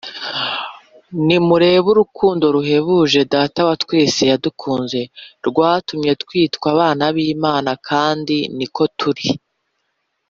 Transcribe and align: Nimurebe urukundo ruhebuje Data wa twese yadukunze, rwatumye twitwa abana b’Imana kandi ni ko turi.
Nimurebe 1.25 1.87
urukundo 1.93 2.43
ruhebuje 2.55 3.19
Data 3.33 3.59
wa 3.67 3.75
twese 3.83 4.21
yadukunze, 4.31 5.01
rwatumye 5.47 6.11
twitwa 6.23 6.67
abana 6.75 7.03
b’Imana 7.15 7.71
kandi 7.87 8.37
ni 8.57 8.67
ko 8.75 8.83
turi. 8.99 9.27